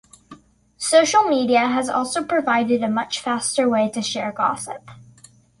[0.79, 4.89] Social media has also provided a much faster way to share gossip.